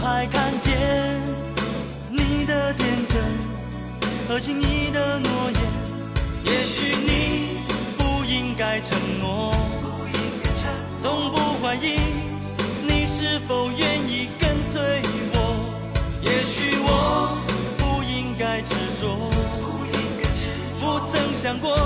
[0.00, 1.20] 还看见
[2.10, 3.22] 你的天真
[4.28, 5.50] 和轻易的诺。
[5.50, 5.60] 言。
[6.44, 7.58] 也许你
[7.98, 9.52] 不应该承诺，
[11.00, 11.98] 从不怀疑
[12.82, 15.02] 你是否愿意跟随
[15.34, 15.36] 我。
[16.22, 17.36] 也许我
[17.76, 19.30] 不应该执着，
[20.80, 21.76] 不曾想过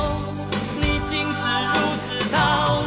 [0.81, 1.75] 你竟是如
[2.07, 2.82] 此逃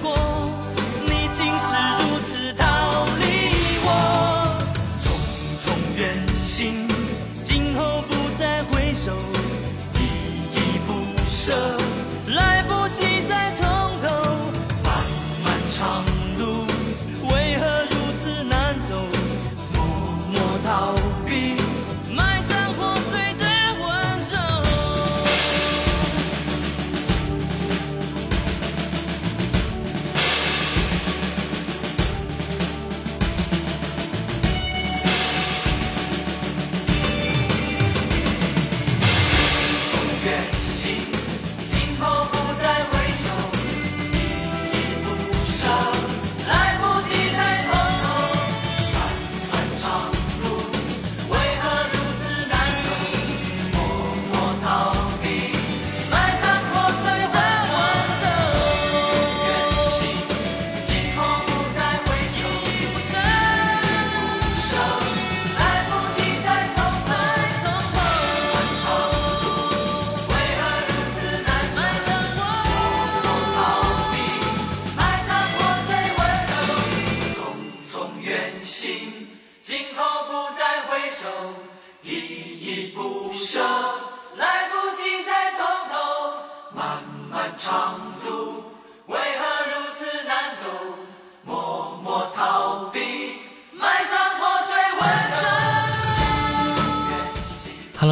[0.00, 0.14] 过
[1.04, 2.52] 你竟是如此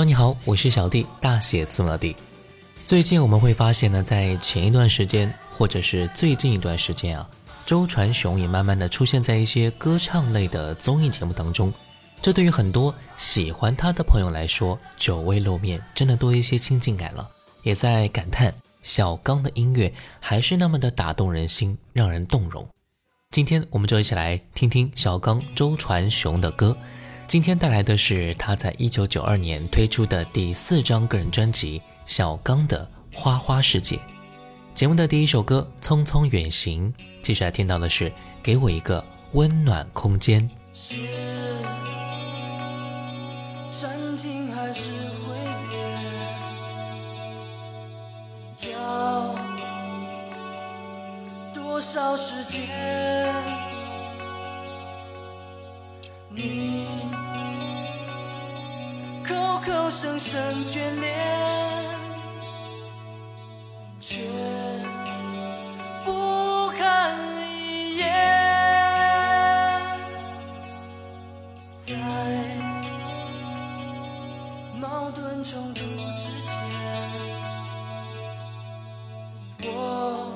[0.05, 2.17] 你好，我是小弟，大写字母的弟。
[2.87, 7.29] 最近我们会发现呢，在前一段时间，或者是最近一段时间啊，
[7.67, 11.73] 周传雄也慢慢的出现在一些歌唱类的综艺节目当中。
[12.23, 17.29] 这对于很多喜欢他的朋友来说，久未露面，真的多一些亲近感了。
[17.63, 22.67] 也在感叹小刚的音乐还是那么的打动人心，让人动容。
[23.33, 26.77] 今天我们就一起来听听小刚周传雄的歌。
[27.31, 33.95] 今天带来的是他在一九九二年推出的第四张个人专辑《小刚的花花世界》。
[34.75, 36.93] 节目的第一首歌《匆匆远行》，
[37.23, 38.11] 接下来听到的是
[38.43, 39.05] 《给我一个
[39.35, 40.51] 温暖空间》。
[43.71, 45.37] 暂停还是挥
[48.61, 48.73] 别？
[48.73, 49.37] 要
[51.55, 53.70] 多少时间？
[56.33, 56.87] 你
[59.27, 59.35] 口
[59.65, 61.85] 口声声眷恋，
[63.99, 64.23] 却
[66.05, 68.07] 不看一眼，
[71.85, 71.95] 在
[74.79, 75.81] 矛盾冲突
[76.15, 76.55] 之前，
[79.65, 80.33] 我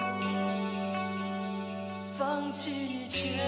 [2.18, 3.38] 放弃一切。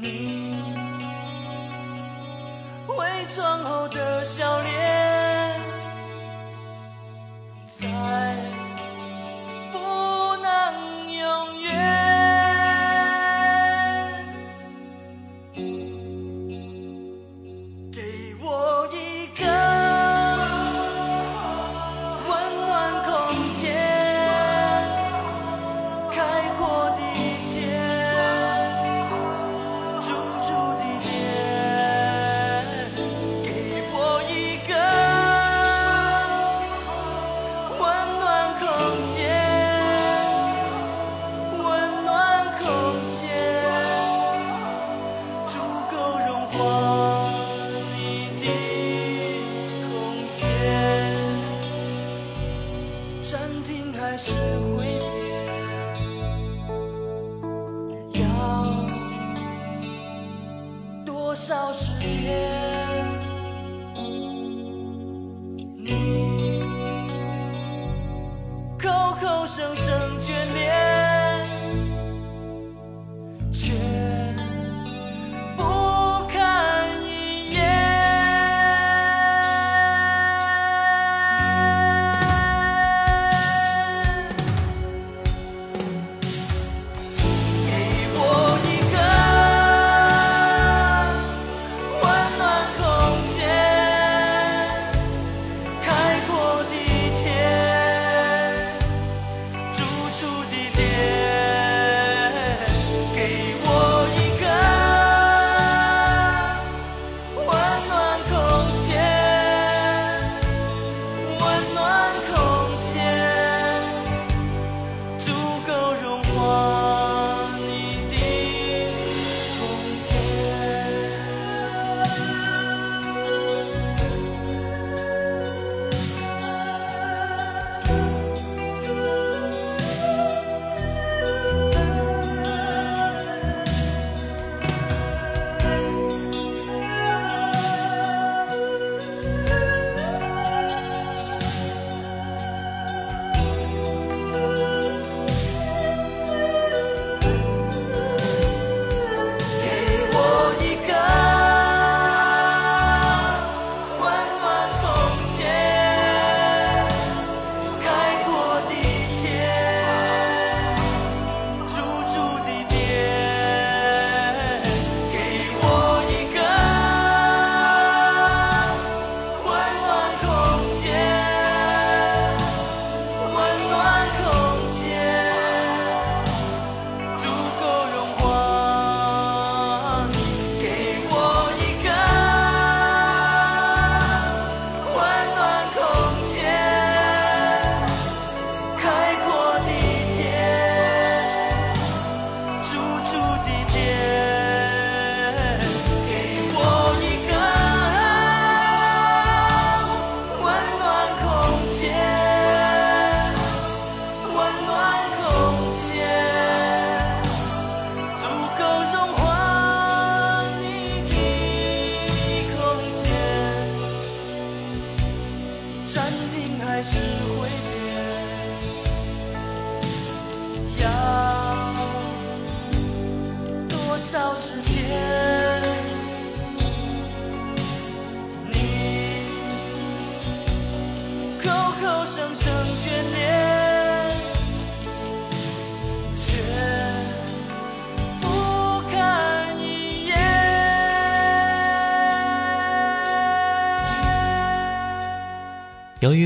[0.00, 0.54] 你。
[2.96, 4.77] 伪装后的笑脸，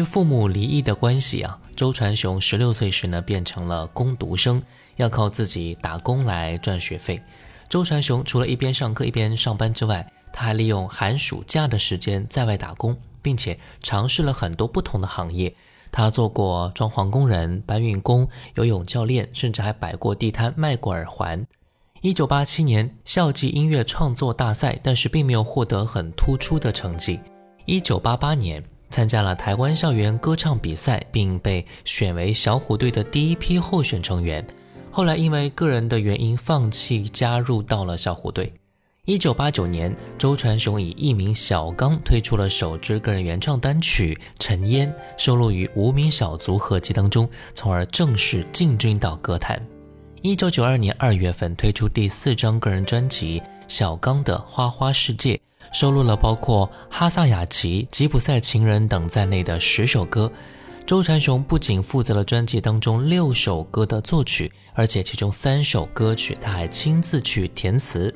[0.05, 4.63] 父母离异的关系啊，周传雄十六岁时呢变成了工读生，
[4.97, 7.23] 要靠自己打工来赚学费。
[7.69, 15.55] 周传雄除了一边上课一边上班之外，他还利用寒暑假的时间在外打工，并且尝试了很多不同的行业。
[15.91, 21.47] 他做过装潢工人、搬运工、游泳教练，甚至还摆过地摊卖过耳环。
[22.01, 27.21] 一九八七年校际音乐创作大赛，但是并没有获得很突出的成绩。
[27.67, 28.63] 一九八八年。
[28.93, 34.47] 参加了台湾校园歌唱比赛，并被选为小虎队的第一批候选成员。
[34.91, 38.53] 后来因为个人的原因放弃加入到了小虎队。
[39.07, 49.61] 一九八九年，周传雄以艺名小刚推出了首支个人原创单曲《尘烟》，收录于无名小卒合辑当中，从而正式进军到歌坛。
[50.21, 53.41] 一九九二年二月份推出第四张个人专辑
[53.73, 55.35] 《小刚的花花世界》。
[55.73, 60.31] 收录了包括哈萨雅琪、吉普赛情人等在内的十首歌。
[60.85, 68.15] 周传雄不仅负责了专辑当中六首歌的作曲，而且其中三首歌曲他还亲自去填词。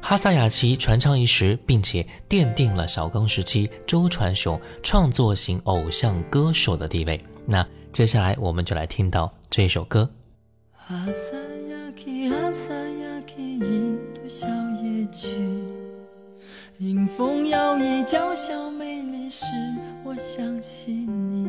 [0.00, 7.22] 哈萨雅琪传唱一时，并且奠定了小刚时期周传雄创作型偶像歌手的地位。
[7.44, 10.08] 那接下来我们就来听到这首歌。
[14.96, 15.36] 野菊。
[16.78, 19.44] 迎风摇曳，娇小美丽，使
[20.04, 21.46] 我想起你。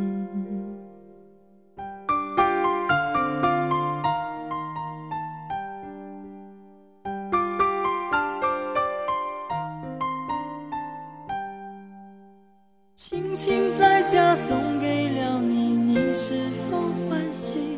[12.95, 16.77] 轻轻摘下，送给了你，你是否
[17.09, 17.77] 欢喜？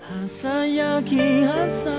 [0.00, 1.90] 哈萨雅琪，哈萨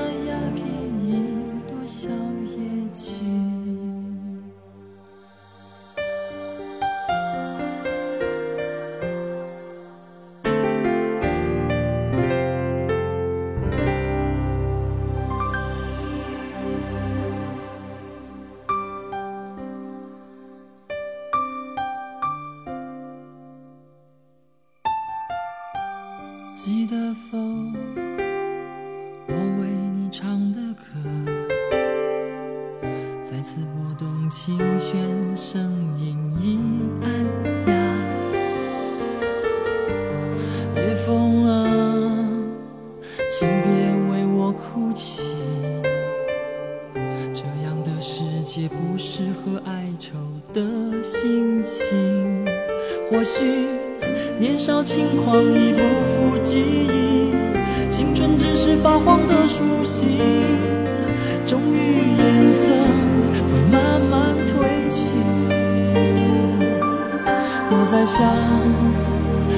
[68.17, 68.25] 将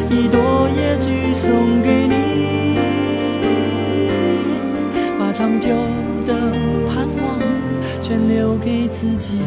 [0.09, 2.77] 一朵野菊送给你
[5.17, 5.69] 把长久
[6.25, 6.33] 的
[6.85, 7.39] 盼望
[8.01, 9.39] 全留给自己。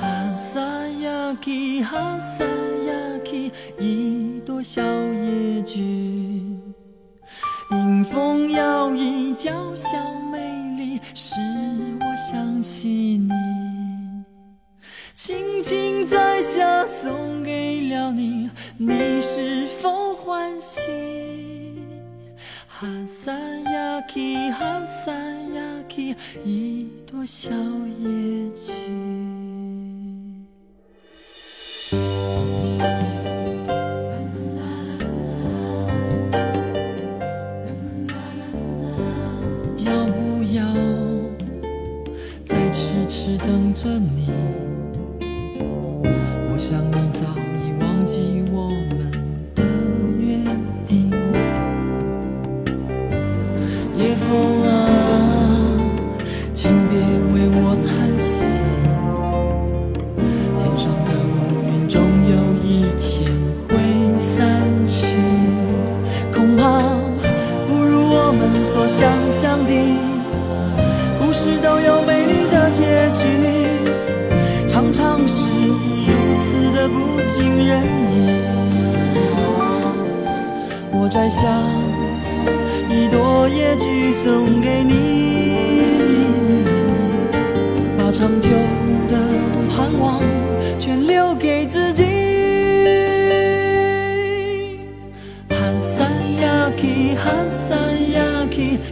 [0.00, 0.60] 哈萨
[1.02, 6.42] 雅琪哈萨雅琪一朵小野菊
[7.70, 10.21] 迎风摇曳娇小。
[18.78, 20.80] 你是否欢喜？
[22.66, 27.50] 哈萨雅琪哈萨雅琪一朵小
[28.00, 28.72] 野菊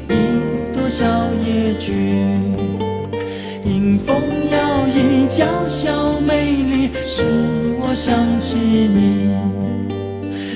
[0.08, 0.12] 一
[0.72, 1.04] 朵小
[1.46, 1.92] 野菊，
[3.64, 4.16] 迎风
[4.50, 7.24] 摇曳，娇小美丽，使。
[7.82, 9.34] 我想起你，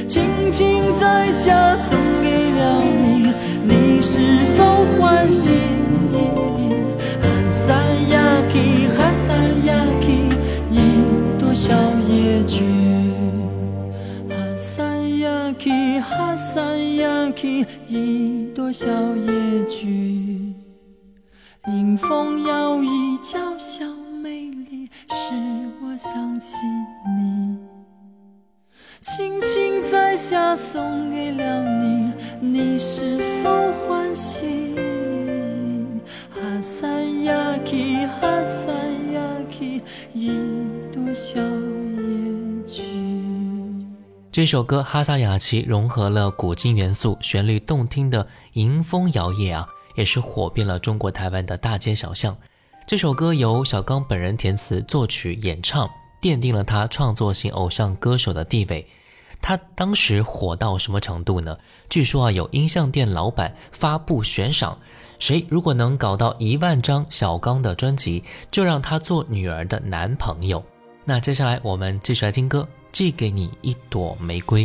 [0.07, 0.23] 轻
[0.53, 3.33] 轻摘下送给了你，
[3.65, 4.21] 你是
[4.57, 5.51] 否欢喜？
[7.21, 7.75] 哈萨
[8.09, 8.15] 雅
[8.49, 9.75] 琪，哈萨雅
[17.35, 20.55] 琪，一朵小野菊。
[20.55, 21.65] 哈萨雅琪，哈萨雅琪，一朵小野菊。
[21.67, 23.85] 迎风摇曳，娇小
[24.23, 25.35] 美丽，使
[25.83, 26.59] 我想起
[27.17, 27.59] 你。
[29.01, 34.75] 轻轻摘下，送给了你，你是否欢喜？
[36.31, 36.89] 哈萨
[37.25, 38.73] 雅琪，哈萨
[39.13, 39.21] 雅
[39.51, 39.83] 琪，
[40.13, 40.31] 一
[40.93, 43.04] 朵小野菊。
[44.35, 52.37] 这首歌《哈萨雅琪》融合了古今元素，旋律动听的迎风摇曳啊，也是火遍了中国台湾的大街小巷。
[52.85, 55.89] 这首歌由小刚本人填词、作曲、演唱，
[56.21, 58.89] 奠定了他创作型偶像歌手的地位。
[59.41, 61.57] 他当时火到什么程度呢？
[61.89, 64.77] 据说啊，有音像店老板发布悬赏，
[65.21, 70.61] 谁如果能搞到一万张小刚的专辑，就让他做女儿的男朋友。
[71.05, 74.65] 那接下来我们继续来听歌，《寄给你一朵玫瑰》。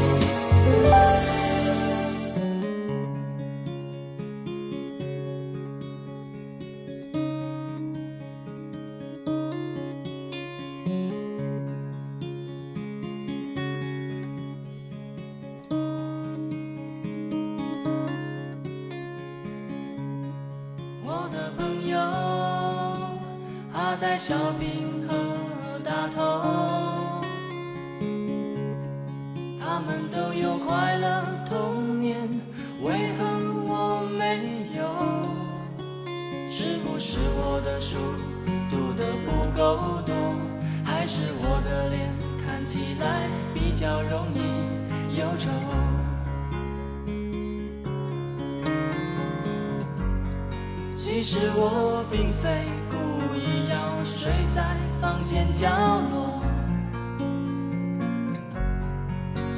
[30.65, 32.29] 快乐童年，
[32.81, 33.25] 为何
[33.65, 34.81] 我没有？
[36.49, 37.97] 是不是我的书
[38.69, 40.13] 读得不够多，
[40.83, 42.09] 还是我的脸
[42.45, 44.39] 看起来比较容易
[45.19, 45.49] 忧愁？
[50.95, 52.95] 其实我并非故
[53.35, 55.67] 意要睡在房间角
[56.11, 56.30] 落，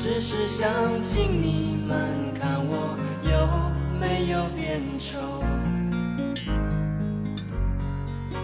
[0.04, 0.70] 只是想
[1.02, 1.98] 请你们
[2.38, 5.18] 看我有没有变丑。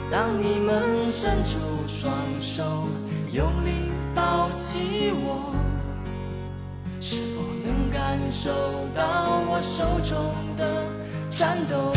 [0.10, 2.88] 当你们伸出双手，
[3.34, 5.54] 用力抱起我，
[7.02, 8.50] 是否能感受
[8.96, 10.86] 到我手中的
[11.30, 11.92] 颤抖？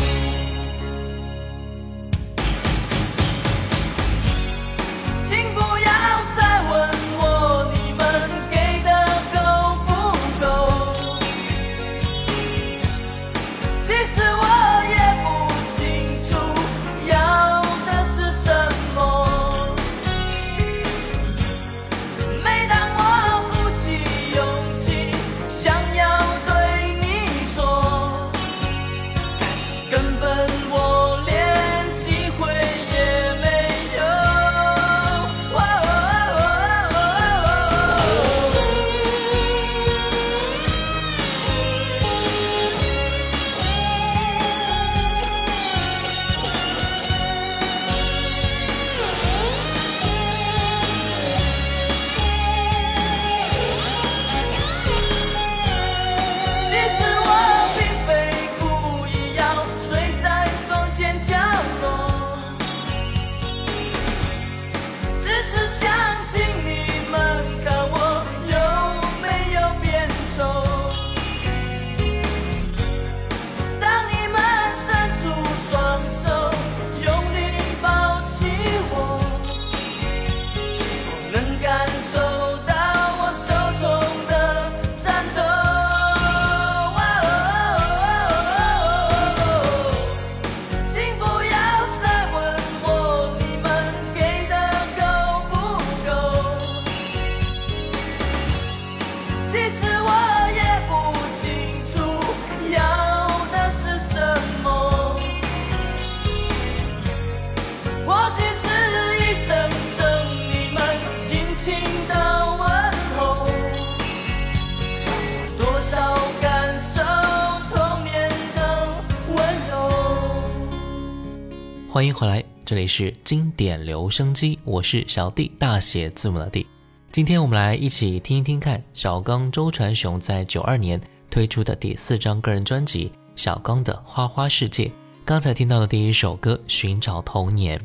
[122.03, 126.67] 欢迎回来，这里是经典留声机，我是小弟，大写字母的弟。
[127.09, 130.99] 今天我们来一起听一听看小刚周传雄在九二年
[131.31, 133.05] 推出的第四张个人专辑
[133.37, 134.87] 《小刚的花花世界》。
[135.23, 137.79] 刚才听到的第一首歌《寻找童年》，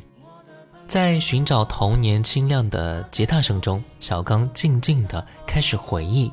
[0.88, 6.32] 在寻找童年清亮的吉他声中，小刚静静地开始回忆，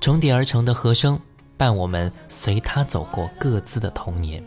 [0.00, 1.20] 重叠而成的和声
[1.58, 4.42] 伴我们随他走过各自的童年。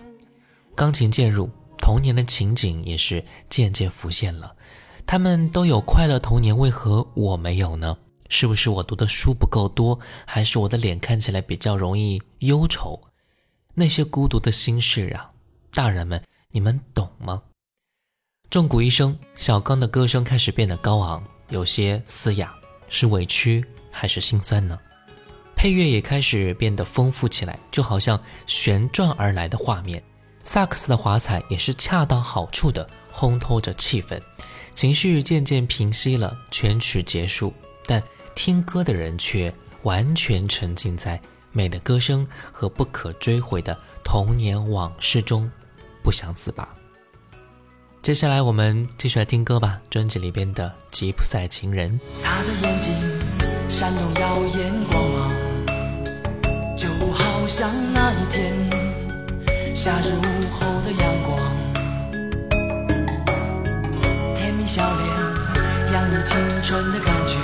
[0.74, 1.48] 钢琴渐入，
[1.90, 4.56] 童年的情景也是渐渐浮现了。
[5.08, 7.98] 他们都有快乐童年，为何我没有呢？
[8.30, 13.02] 是不是我读的书不够多，还是我的脸看起来比较容易忧愁？
[13.74, 15.32] 那些孤独的心事啊，
[15.74, 16.22] 大人们，
[16.52, 17.42] 你们懂吗？
[18.52, 22.54] 重鼓一声，小刚的歌声开始变得高昂，有些嘶哑，
[22.88, 24.80] 是委屈还是心酸呢？
[25.56, 30.04] 配乐也开始变得丰富起来，就好像旋转而来的画面。
[30.52, 34.20] 萨克斯的华彩也是恰到好处的烘托着气氛，
[34.74, 37.54] 情绪渐渐平息了，全曲结束，
[37.86, 38.02] 但
[38.34, 45.52] 听歌的人却完全沉浸在美的歌声和不可追回的童年往事中，
[46.02, 46.68] 不想自拔。
[48.02, 52.00] 接下来我们继续来听歌吧，专辑里边的《吉普赛情人》。
[52.24, 52.92] 他的眼睛
[53.70, 55.32] 闪动耀眼光芒，
[56.76, 58.89] 就好像那一天
[59.82, 61.40] 夏日午后的阳光。
[64.36, 65.02] 甜蜜笑脸
[65.94, 67.38] 洋溢青春的感觉，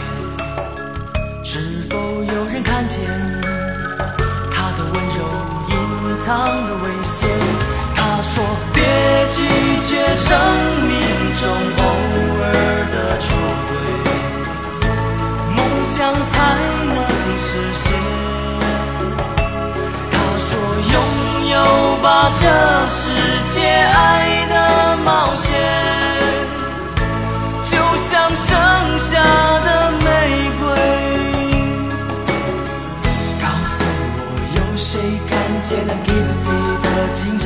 [1.46, 3.00] 是否有人看见
[4.52, 5.24] 他的温柔
[5.70, 5.78] 隐
[6.26, 7.26] 藏的危险？
[7.96, 8.44] 他说：
[8.74, 8.84] 别
[9.32, 9.48] 拒
[9.88, 10.38] 绝生
[10.82, 11.48] 命中
[22.38, 22.44] 这
[22.86, 23.10] 世
[23.50, 25.48] 界爱的冒险，
[27.64, 28.46] 就像盛
[29.00, 29.10] 夏
[29.62, 30.06] 的玫
[30.60, 30.64] 瑰。
[33.42, 33.44] 告
[33.74, 33.78] 诉
[34.16, 34.20] 我，
[34.56, 34.88] 有谁
[35.28, 35.32] 看
[35.64, 36.48] 见了 Gypsy
[36.84, 37.46] 的情人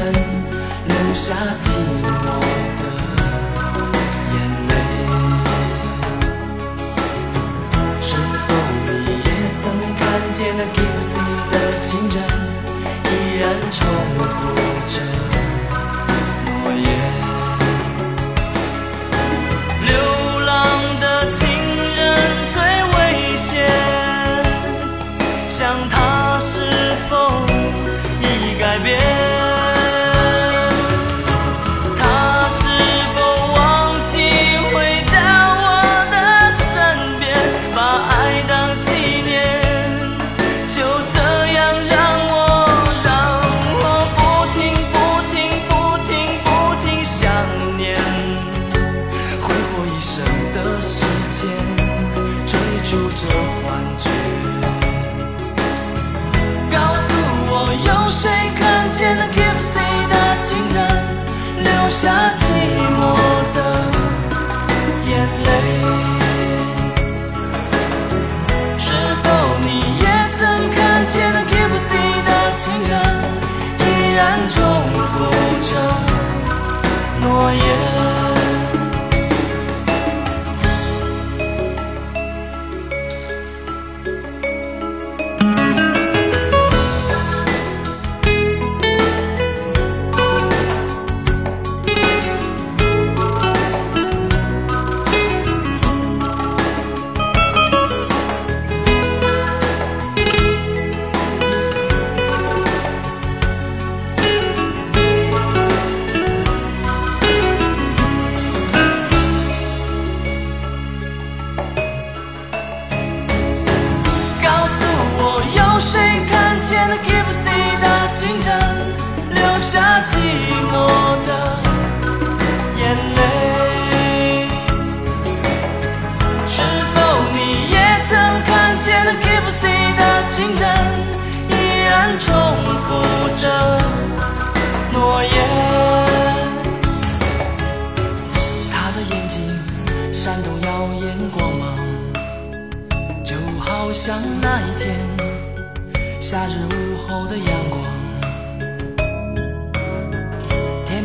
[0.87, 1.63] 流下寂
[2.03, 2.05] 寞
[2.79, 2.83] 的
[4.33, 4.35] 眼
[4.67, 4.71] 泪？
[8.01, 8.07] 是
[8.47, 8.47] 否
[8.85, 8.87] 你
[9.23, 9.29] 也
[9.61, 9.63] 曾
[9.97, 10.01] 看
[10.33, 11.15] 见了 Gypsy
[11.51, 12.17] 的情人
[13.05, 13.07] 依
[13.39, 13.77] 然重
[14.27, 14.29] 复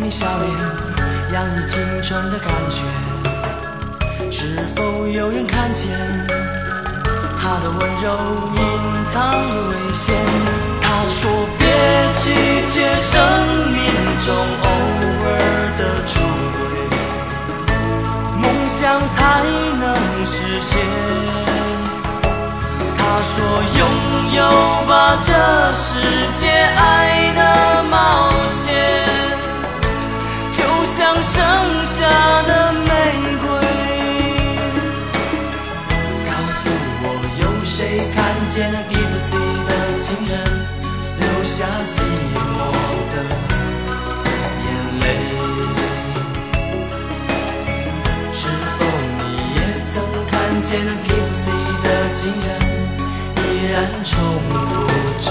[0.05, 0.47] 甜蜜笑脸
[1.33, 2.83] 洋溢青春的感觉。
[4.31, 5.91] 是否有人看见
[7.41, 8.19] 他的温柔
[8.55, 8.61] 隐
[9.11, 10.15] 藏的危险？
[10.83, 11.67] 他说：别
[12.23, 12.35] 拒
[12.71, 13.17] 绝生
[13.73, 13.81] 命
[14.21, 14.69] 中偶
[15.25, 15.29] 尔
[15.79, 16.13] 的出
[16.59, 16.61] 轨，
[18.43, 19.19] 梦想才
[19.81, 19.83] 能
[20.27, 20.73] 实现。
[22.99, 23.33] 他说
[23.79, 23.81] ：“拥
[24.37, 24.39] 有
[24.87, 25.33] 吧这
[25.73, 25.89] 世
[26.39, 27.41] 界爱的
[27.85, 27.93] 冒
[28.49, 28.73] 险，
[31.15, 32.03] 就像盛夏
[32.43, 32.87] 的玫
[33.41, 33.47] 瑰。”
[36.27, 36.61] 告诉
[37.03, 37.05] 我，
[37.39, 38.17] 有谁看
[38.51, 40.33] 见了 Gypsy 的情人
[41.21, 41.95] 流下寂
[42.35, 42.37] 寞
[43.13, 43.15] 的
[44.65, 44.67] 眼
[44.99, 45.07] 泪？
[48.33, 48.43] 是
[48.77, 48.79] 否
[49.21, 49.23] 你
[49.55, 49.59] 也
[49.95, 49.97] 曾
[50.29, 50.33] 看
[50.65, 51.49] 见了 Gypsy
[51.85, 52.45] 的情人？
[53.37, 53.39] 依
[53.71, 53.73] 然
[54.03, 54.13] 重
[54.51, 54.53] 复
[55.21, 55.27] 着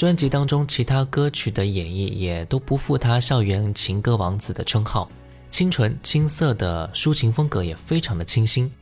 [0.00, 5.10] 专辑当中其他歌曲的演绎也都不负他“校园情歌王子”的称号，
[5.50, 8.72] 清纯青涩的抒情风格也非常的清新。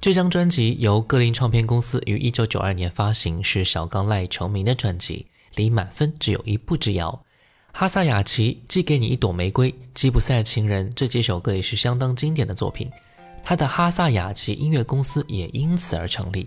[0.00, 7.24] 这张专辑由格林唱片公司于一九九二年发行，是小刚赖以成名的专辑，离满分只有一步之遥。
[7.72, 12.88] 哈萨雅琪寄给你一朵玫瑰，吉普赛情人这几首歌也是相当经典的作品。
[13.42, 16.46] 他的哈萨雅琪音乐公司也因此而成立。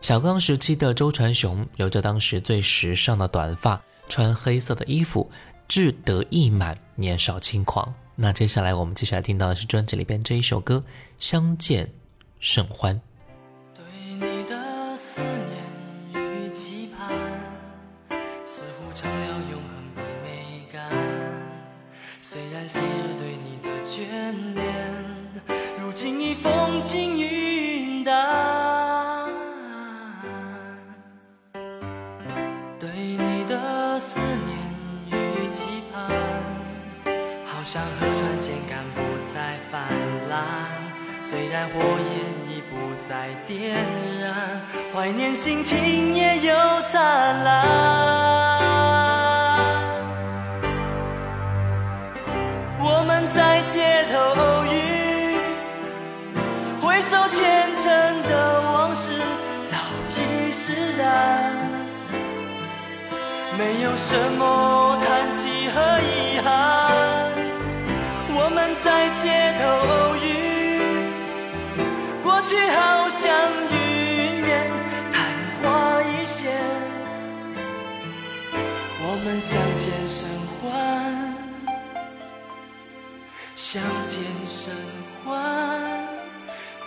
[0.00, 5.30] 小刚时期的周传雄留着当时最时尚的短发，穿黑色的衣服，
[5.66, 7.92] 志得意满，年少轻狂。
[8.14, 10.84] 那接下来我们接下来听到的是专辑里边这一首歌
[11.18, 11.92] 《相见
[12.38, 12.94] 甚欢》。
[41.72, 42.14] 火焰
[42.48, 42.72] 已不
[43.08, 43.76] 再点
[44.20, 44.60] 燃，
[44.94, 46.54] 怀念心情也有
[46.90, 47.52] 灿烂。
[52.78, 54.74] 我们在街头偶遇，
[56.80, 59.10] 回首前尘的往事
[59.64, 59.76] 早
[60.16, 61.04] 已释然。
[63.58, 66.46] 没有什么叹息和遗憾。
[68.38, 69.24] 我们在街
[69.58, 70.26] 头偶遇，
[72.46, 73.28] 过去好像
[73.72, 73.76] 云
[74.46, 74.70] 烟，
[75.10, 75.14] 昙
[75.60, 76.54] 花一现。
[79.02, 80.28] 我们相见甚
[80.62, 81.34] 欢，
[83.56, 84.72] 相见甚
[85.24, 86.06] 欢，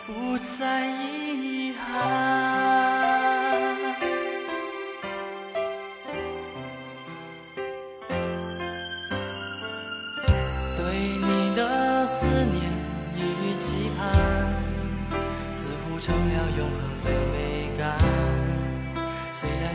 [0.08, 2.69] 不再遗憾。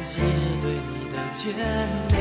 [0.04, 0.22] 昔日
[0.60, 1.56] 对你的眷
[2.12, 2.20] 恋，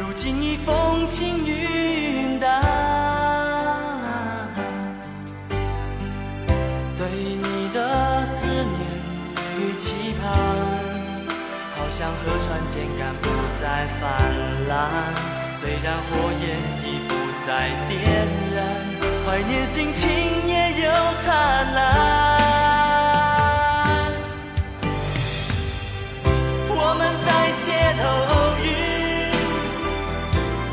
[0.00, 2.62] 如今已风轻云淡。
[6.96, 8.62] 对你的思念
[9.58, 10.30] 与期盼，
[11.76, 13.28] 好像河船间干不
[13.60, 14.06] 再泛
[14.68, 14.78] 滥。
[15.60, 16.44] 虽然火焰
[16.84, 17.10] 已不
[17.48, 17.48] 再
[17.88, 17.98] 点
[18.54, 18.58] 燃，
[19.26, 20.08] 怀念心情
[20.46, 20.88] 也有
[21.20, 22.29] 灿烂。
[28.02, 28.66] 偶遇，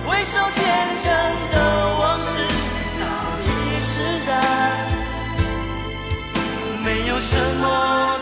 [0.06, 0.60] 回首前
[1.04, 1.06] 尘
[1.52, 1.56] 的
[2.00, 2.32] 往事
[3.00, 3.02] 早
[3.44, 3.46] 已
[3.80, 3.90] 释
[4.28, 4.30] 然。
[6.84, 8.17] 没有什么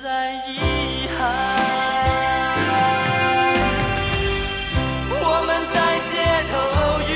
[0.00, 0.48] 再遗
[1.18, 1.18] 憾。
[5.10, 5.76] 我们在
[6.08, 6.10] 街
[6.50, 7.12] 头偶遇，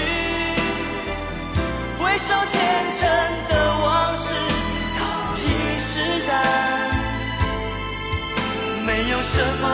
[2.03, 2.53] 回首前
[2.99, 3.01] 尘
[3.49, 4.27] 的往事
[4.99, 5.01] 早
[5.39, 5.41] 已
[5.79, 5.93] 释
[6.27, 6.31] 然，
[8.85, 9.65] 没有什么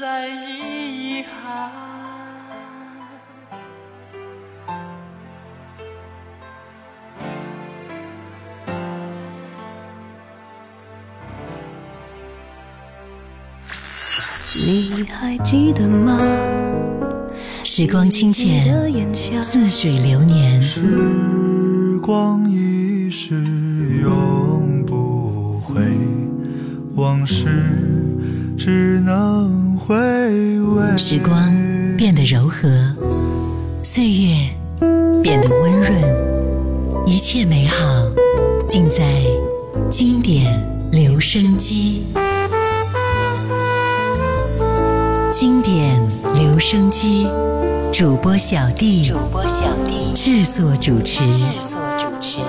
[0.00, 1.70] 再遗憾。
[14.56, 16.18] 你还记得吗？
[17.62, 18.90] 时光清浅，
[19.42, 20.62] 似水流年。
[20.62, 23.34] 时光一逝
[24.00, 25.82] 永不回，
[26.94, 27.44] 往事
[28.56, 29.59] 只能。
[31.02, 31.50] 时光
[31.96, 32.68] 变得柔和，
[33.82, 34.36] 岁月
[35.22, 35.98] 变得温润，
[37.06, 37.86] 一切美好
[38.68, 39.24] 尽在
[39.90, 40.46] 经典
[40.92, 42.04] 留声机。
[45.32, 45.98] 经典
[46.34, 47.26] 留声机，
[47.90, 52.40] 主播小弟，主播小弟制作主持，制作主持。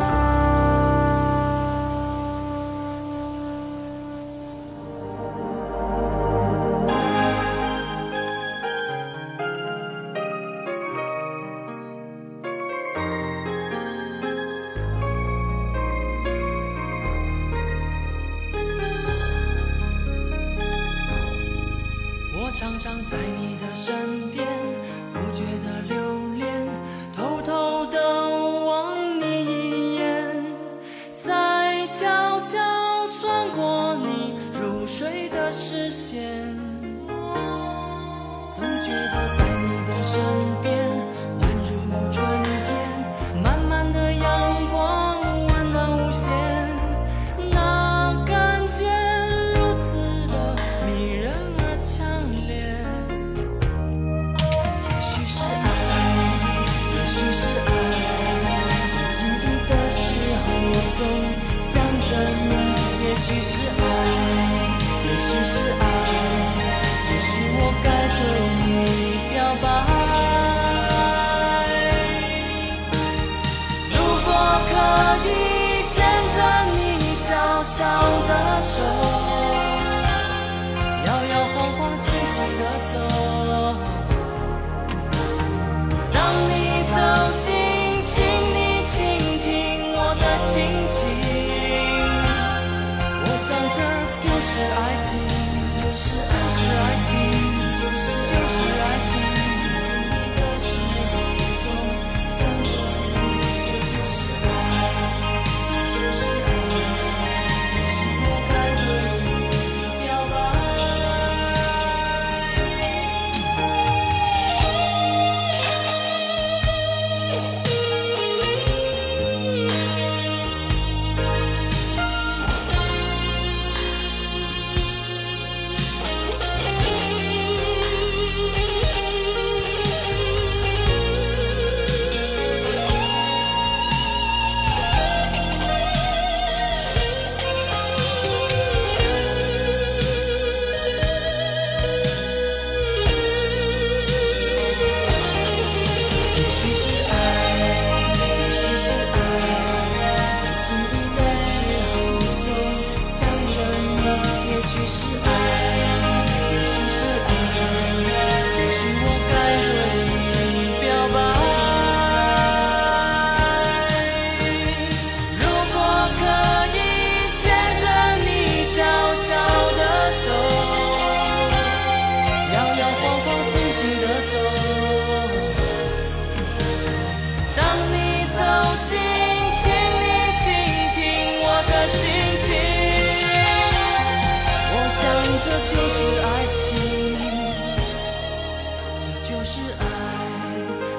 [189.02, 189.86] 这就是爱，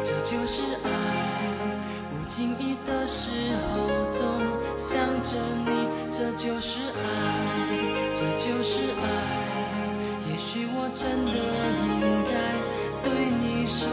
[0.04, 0.90] 这就是爱。
[2.10, 3.30] 不经意的时
[3.68, 4.20] 候总
[4.76, 5.70] 想着你，
[6.10, 6.98] 这就是爱，
[8.14, 9.04] 这就是爱。
[10.28, 11.32] 也许我真的
[12.00, 12.32] 应该
[13.04, 13.86] 对你说。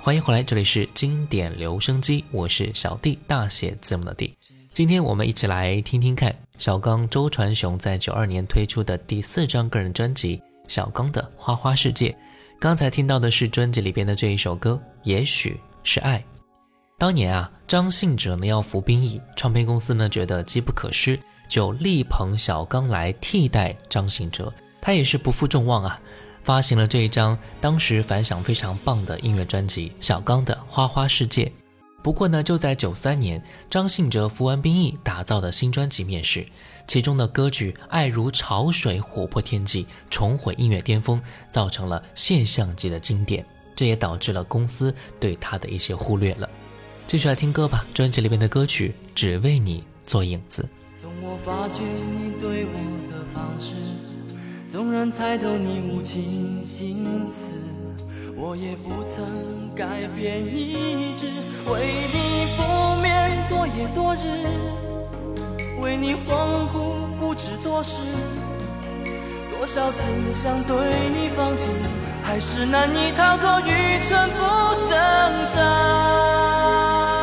[0.00, 4.36] 欢迎回来，这里是经典留声机，我是小弟，大写字母的弟。
[4.74, 10.36] 今天我们一起来听听看小刚周传雄在九二年推出的第四张个人专辑
[10.68, 12.10] 《小刚的花花世界》。
[12.60, 16.24] 刚才听到的是专辑里边的这一首歌，也许是爱。
[16.96, 24.52] 当年啊，张信哲呢要服兵役，唱片公司呢觉得机不可失，就力捧小刚来替代张信哲。
[24.80, 26.00] 他也是不负众望啊，
[26.44, 31.46] 发行了这一张当时反响非常棒的音乐专辑《小刚的花花世界》。
[32.04, 36.44] 不过呢，就在九三年，张信哲服完兵役打造的新专辑面世，
[36.86, 41.18] 其中的歌曲《爱如潮水》火破天际，重回音乐巅峰，
[41.50, 43.46] 造成了现象级的经典。
[43.74, 46.46] 这也导致了公司对他的一些忽略了。
[47.06, 50.62] 继续来听歌吧，专辑里面的歌曲《只为你做影子》。
[51.00, 53.72] 从我发觉你对我的方式，
[54.70, 57.46] 纵然猜透你无情心思，
[58.36, 61.28] 我也不曾改变意志。
[61.70, 61.80] 为
[62.12, 64.18] 你不眠多夜多日，
[65.80, 67.98] 为你恍惚不知多时，
[69.50, 70.76] 多少次想对
[71.10, 71.68] 你放弃，
[72.22, 74.44] 还是难以逃脱愚蠢不
[74.88, 74.90] 挣
[75.54, 77.13] 扎。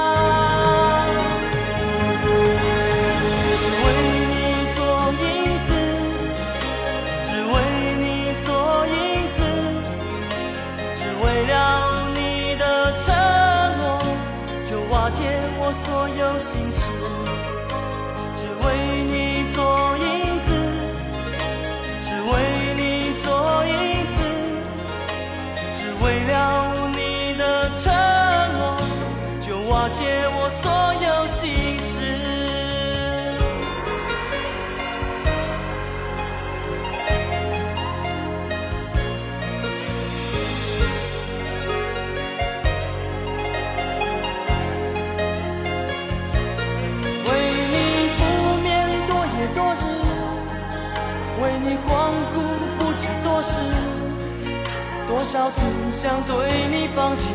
[55.56, 57.28] 曾想对你放弃，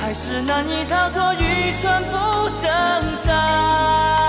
[0.00, 2.70] 还是难以逃脱愚蠢不挣
[3.26, 4.23] 扎。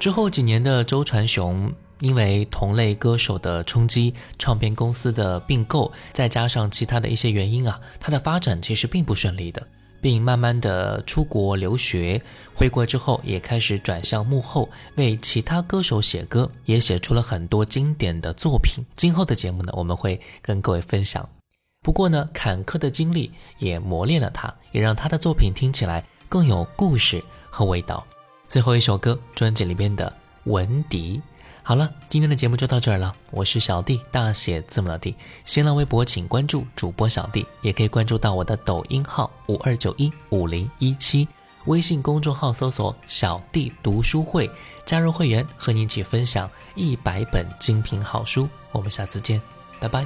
[0.00, 1.72] 之后几年的周传雄。
[2.00, 9.66] 因为同类歌手的冲击，唱片公司的并购，再加上其他的一些原因啊，他的发展其实并不顺利的，
[10.00, 12.22] 并慢慢的出国留学，
[12.54, 18.82] 回国之后也开始转向幕后，为其他歌手写歌，也写出了很多经典的作品。
[18.94, 21.28] 今后的节目呢，我们会跟各位分享。
[21.82, 28.06] 不过呢，坎坷的经历也磨练了他，也让他的作品听起来更有故事和味道。
[28.50, 30.12] 最后一首歌，专辑里边的
[30.50, 31.18] 《文迪》。
[31.62, 33.14] 好了，今天的节目就到这儿了。
[33.30, 35.14] 我是小弟，大写字母的弟。
[35.44, 41.28] 新浪微博请关注主播小弟，也可以关注到我的抖音号五二九一五零一七，
[41.66, 44.50] 微信公众号搜索“小弟读书会”，
[44.84, 48.48] 加入会员和你一起分享一百本精品好书。
[48.72, 49.40] 我们下次见，
[49.78, 50.04] 拜拜。